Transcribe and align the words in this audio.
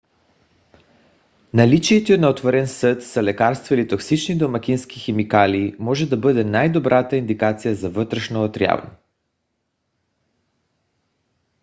наличието 1.53 2.17
на 2.17 2.29
отворен 2.29 2.67
съд 2.67 3.03
с 3.03 3.23
лекарство 3.23 3.73
или 3.75 3.87
токсични 3.87 4.37
домакински 4.37 4.99
химикали 4.99 5.75
може 5.79 6.09
да 6.09 6.17
бъде 6.17 6.43
най-добрата 6.43 7.15
индикация 7.17 7.75
за 7.75 7.89
вътрешно 7.89 8.43
отравяне 8.43 8.89